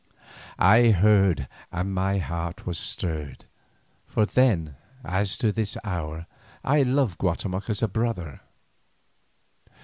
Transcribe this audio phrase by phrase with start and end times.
[0.57, 3.45] I heard and my heart was stirred,
[4.07, 6.25] for then, as to this hour,
[6.63, 8.41] I loved Guatemoc as a brother.